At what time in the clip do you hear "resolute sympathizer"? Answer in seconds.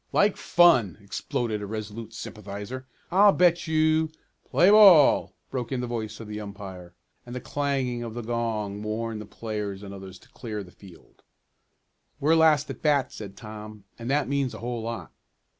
1.67-2.87